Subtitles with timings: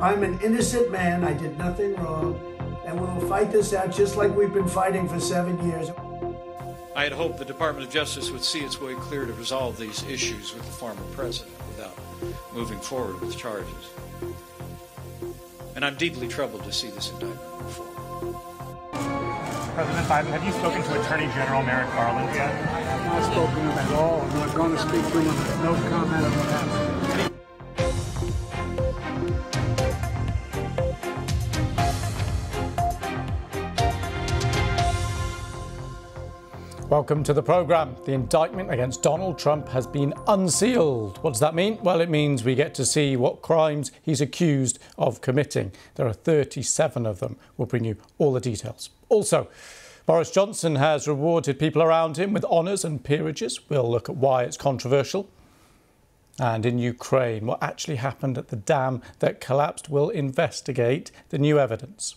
[0.00, 1.24] I'm an innocent man.
[1.24, 2.40] I did nothing wrong.
[2.86, 5.90] And we'll fight this out just like we've been fighting for seven years.
[6.94, 10.04] I had hoped the Department of Justice would see its way clear to resolve these
[10.04, 11.98] issues with the former president without
[12.54, 13.90] moving forward with charges.
[15.74, 17.94] And I'm deeply troubled to see this indictment move forward.
[19.74, 22.50] President Biden, have you spoken to Attorney General Merrick Garland yet?
[22.50, 24.20] I have not spoken to him at all.
[24.22, 25.62] I'm not going to speak to him.
[25.62, 26.97] No comment on what happened.
[36.88, 37.96] Welcome to the programme.
[38.06, 41.18] The indictment against Donald Trump has been unsealed.
[41.18, 41.78] What does that mean?
[41.82, 45.72] Well, it means we get to see what crimes he's accused of committing.
[45.96, 47.36] There are 37 of them.
[47.58, 48.88] We'll bring you all the details.
[49.10, 49.48] Also,
[50.06, 53.60] Boris Johnson has rewarded people around him with honours and peerages.
[53.68, 55.28] We'll look at why it's controversial.
[56.40, 61.58] And in Ukraine, what actually happened at the dam that collapsed we'll investigate the new
[61.58, 62.14] evidence.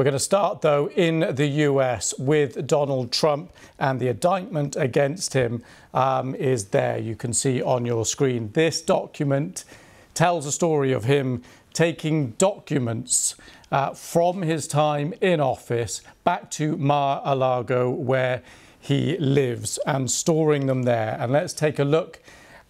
[0.00, 5.34] We're going to start, though, in the US with Donald Trump, and the indictment against
[5.34, 6.96] him um, is there.
[6.96, 8.50] You can see on your screen.
[8.52, 9.66] This document
[10.14, 11.42] tells a story of him
[11.74, 13.34] taking documents
[13.70, 18.42] uh, from his time in office back to Mar a Lago, where
[18.80, 21.18] he lives, and storing them there.
[21.20, 22.20] And let's take a look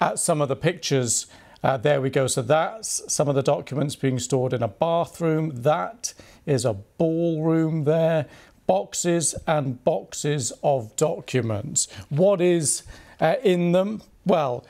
[0.00, 1.28] at some of the pictures.
[1.62, 2.26] Uh, there we go.
[2.26, 5.62] So that's some of the documents being stored in a bathroom.
[5.62, 6.14] That
[6.46, 8.26] is a ballroom there,
[8.66, 11.86] boxes and boxes of documents.
[12.08, 12.82] What is
[13.20, 14.02] uh, in them?
[14.24, 14.64] Well,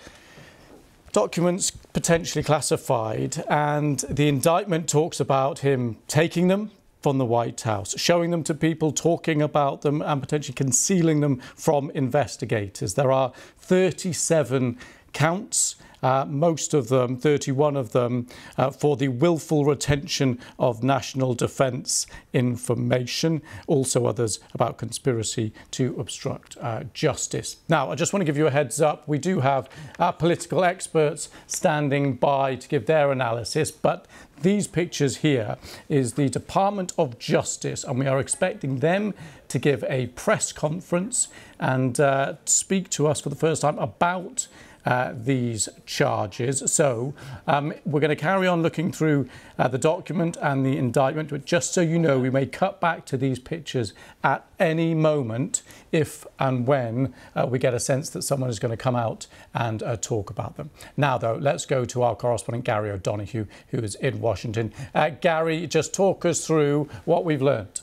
[1.12, 7.98] documents potentially classified, and the indictment talks about him taking them from the White House,
[7.98, 12.94] showing them to people, talking about them, and potentially concealing them from investigators.
[12.94, 14.78] There are 37
[15.12, 21.34] counts uh, most of them, 31 of them, uh, for the willful retention of national
[21.34, 23.42] defence information.
[23.66, 27.56] Also, others about conspiracy to obstruct uh, justice.
[27.68, 29.06] Now, I just want to give you a heads up.
[29.06, 29.68] We do have
[29.98, 34.06] our political experts standing by to give their analysis, but
[34.42, 35.58] these pictures here
[35.90, 39.12] is the Department of Justice, and we are expecting them
[39.48, 41.28] to give a press conference
[41.58, 44.48] and uh, speak to us for the first time about
[44.86, 46.62] uh, these charges.
[46.72, 47.14] So
[47.46, 51.44] um, we're going to carry on looking through uh, the document and the indictment, but
[51.44, 53.92] just so you know, we may cut back to these pictures
[54.24, 58.70] at any moment if and when uh, we get a sense that someone is going
[58.70, 60.70] to come out and uh, talk about them.
[60.96, 64.72] Now, though, let's go to our correspondent Gary O'Donoghue, who is in Washington.
[64.94, 67.80] Uh, Gary, just talk us through what we've learned.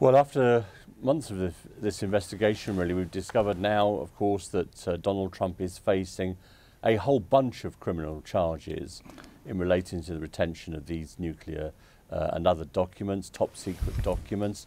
[0.00, 0.64] Well, after
[1.02, 5.60] months of this, this, investigation, really, we've discovered now, of course, that uh, Donald Trump
[5.60, 6.36] is facing
[6.84, 9.02] a whole bunch of criminal charges
[9.46, 11.72] in relating to the retention of these nuclear
[12.10, 14.66] uh, and other documents, top secret documents.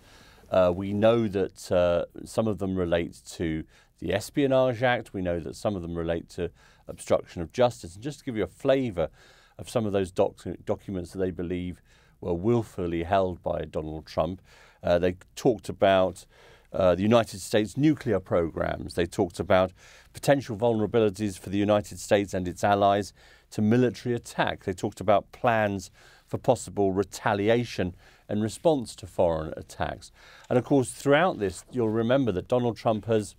[0.49, 3.63] Uh, we know that uh, some of them relate to
[3.99, 5.13] the Espionage Act.
[5.13, 6.51] We know that some of them relate to
[6.87, 7.95] obstruction of justice.
[7.95, 9.09] And just to give you a flavour
[9.57, 11.81] of some of those doc documents that they believe
[12.21, 14.41] were willfully held by Donald Trump,
[14.85, 16.25] uh, they talked about
[16.71, 18.93] uh, the United States nuclear programs.
[18.93, 19.71] They talked about
[20.13, 23.13] potential vulnerabilities for the United States and its allies
[23.51, 24.63] to military attack.
[24.63, 25.89] They talked about plans
[26.27, 27.95] for possible retaliation
[28.29, 30.11] in response to foreign attacks.
[30.49, 33.35] And of course, throughout this, you'll remember that Donald Trump has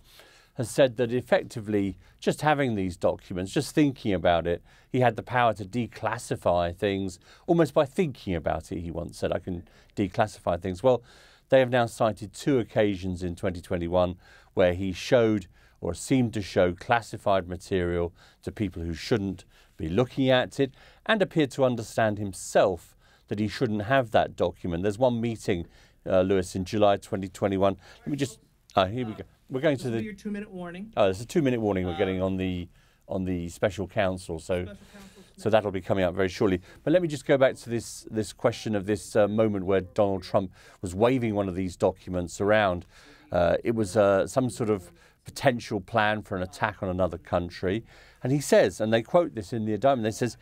[0.55, 5.21] has said that effectively just having these documents, just thinking about it, he had the
[5.21, 8.79] power to declassify things almost by thinking about it.
[8.79, 10.81] He once said, I can declassify things.
[10.81, 11.03] Well,
[11.49, 14.15] they have now cited two occasions in 2021
[14.53, 15.47] where he showed
[15.79, 19.45] or seemed to show classified material to people who shouldn't
[19.77, 20.73] be looking at it
[21.05, 22.95] and appeared to understand himself
[23.27, 24.83] that he shouldn't have that document.
[24.83, 25.67] There's one meeting,
[26.05, 27.77] uh, Lewis, in July 2021.
[27.99, 28.39] Let me just,
[28.75, 29.23] uh, here we go.
[29.49, 30.03] We're going to the.
[30.03, 30.91] Your two-minute warning.
[30.97, 32.67] Oh, there's a two-minute warning we're getting on the
[33.07, 34.39] on the special counsel.
[34.39, 34.65] So.
[34.65, 36.61] Special so that'll be coming up very shortly.
[36.83, 39.81] But let me just go back to this this question of this uh, moment where
[39.81, 40.51] Donald Trump
[40.81, 42.85] was waving one of these documents around.
[43.31, 44.91] Uh, it was uh, some sort of
[45.23, 47.83] potential plan for an attack on another country,
[48.23, 50.03] and he says, and they quote this in the indictment.
[50.03, 50.37] They says.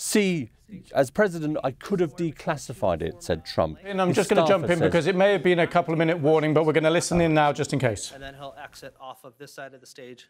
[0.00, 0.50] See,
[0.94, 3.78] as president, I could have declassified it, said Trump.
[3.82, 5.66] And I'm His just going to jump in says, because it may have been a
[5.66, 8.12] couple of minute warning, but we're going to listen in now just in case.
[8.12, 10.28] And then he'll exit off of this side of the stage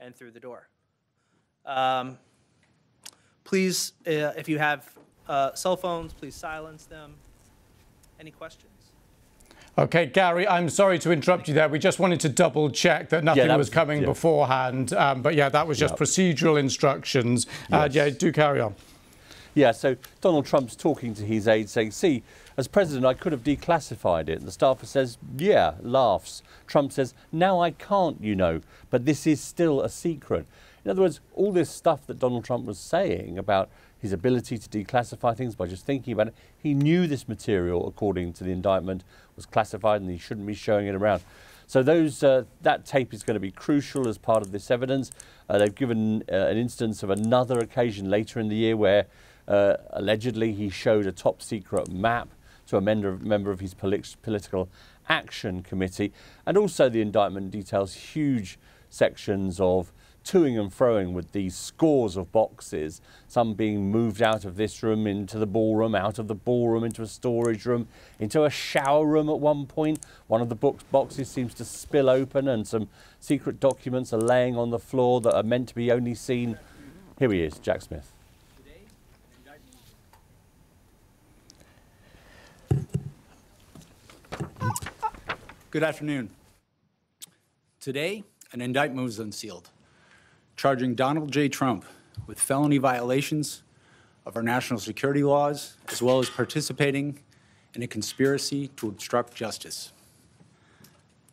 [0.00, 0.70] and through the door.
[1.64, 2.18] Um,
[3.46, 4.90] Please, uh, if you have
[5.28, 7.14] uh, cell phones, please silence them.
[8.18, 8.72] Any questions?
[9.78, 11.68] Okay, Gary, I'm sorry to interrupt you there.
[11.68, 14.06] We just wanted to double check that nothing that was, was- coming yeah.
[14.06, 14.92] beforehand.
[14.94, 15.98] Um, but yeah, that was just Yeah.
[15.98, 17.46] procedural instructions.
[17.70, 18.74] Uh, yeah, do carry on.
[19.54, 22.24] Yeah, so Donald Trump's talking to his aides saying, see,
[22.56, 24.38] as president, I could have declassified it.
[24.38, 26.42] And the staffer says, yeah, laughs.
[26.66, 28.60] Trump says, now I can't, you know,
[28.90, 30.46] but this is still a secret.
[30.86, 34.68] In other words, all this stuff that Donald Trump was saying about his ability to
[34.68, 39.02] declassify things by just thinking about it, he knew this material, according to the indictment,
[39.34, 41.22] was classified and he shouldn't be showing it around.
[41.66, 45.10] So those uh, that tape is going to be crucial as part of this evidence.
[45.48, 49.06] Uh, they've given uh, an instance of another occasion later in the year where
[49.48, 52.28] uh, allegedly he showed a top secret map
[52.68, 54.68] to a member, of his polit- political
[55.08, 56.12] action committee,
[56.46, 58.56] and also the indictment details huge
[58.88, 59.90] sections of
[60.26, 65.06] toing and froing with these scores of boxes, some being moved out of this room
[65.06, 67.86] into the ballroom, out of the ballroom into a storage room,
[68.18, 70.00] into a shower room at one point.
[70.26, 72.88] One of the box boxes seems to spill open, and some
[73.20, 76.58] secret documents are laying on the floor that are meant to be only seen.
[77.18, 78.12] Here he is, Jack Smith.
[85.70, 86.30] Good afternoon.
[87.80, 89.68] Today, an indictment was unsealed,
[90.56, 91.48] charging Donald J.
[91.48, 91.84] Trump
[92.26, 93.62] with felony violations
[94.24, 97.20] of our national security laws, as well as participating
[97.74, 99.92] in a conspiracy to obstruct justice.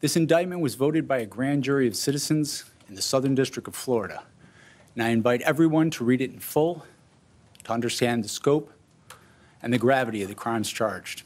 [0.02, 3.76] This indictment was voted by a grand jury of citizens in the Southern District of
[3.76, 4.24] Florida,
[4.94, 6.86] and I invite everyone to read it in full
[7.64, 8.72] to understand the scope
[9.62, 11.24] and the gravity of the crimes charged.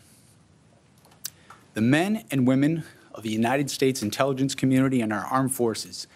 [1.74, 2.84] The men and women
[3.14, 6.08] of the United States intelligence community and our armed forces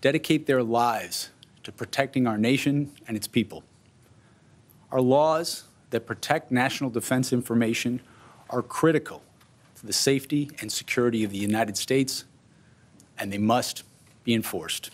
[0.00, 1.30] dedicate their lives
[1.64, 3.64] to protecting our nation and its people.
[4.90, 8.00] Our laws that protect national defense information
[8.50, 9.22] are critical
[9.76, 12.24] to the safety and security of the United States,
[13.18, 13.82] and they must
[14.24, 14.90] be enforced.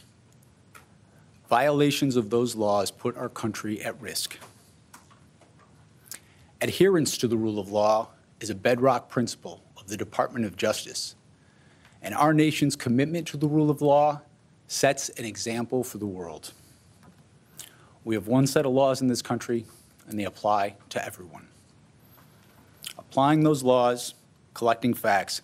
[1.49, 4.39] Violations of those laws put our country at risk.
[6.61, 8.09] Adherence to the rule of law
[8.41, 11.15] is a bedrock principle of the Department of Justice,
[12.03, 14.21] and our nation's commitment to the rule of law
[14.75, 16.53] sets an example for the world.
[18.05, 19.67] We have one set of laws in this country,
[20.09, 21.47] and they apply to everyone.
[22.99, 24.15] Applying those laws,
[24.53, 25.43] collecting facts,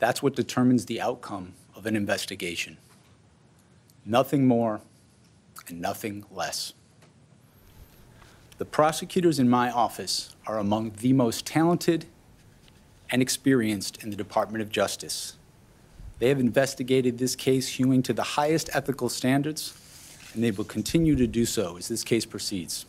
[0.00, 2.76] that's what determines the outcome of an investigation.
[4.04, 4.80] Nothing more
[5.68, 6.74] and nothing less.
[8.58, 12.06] The prosecutors in my office are among the most talented
[13.10, 15.36] and experienced in the Department of Justice.
[16.22, 19.74] They have investigated this case hewing to the highest ethical standards,
[20.34, 22.86] and they will continue to do so as this case proceeds.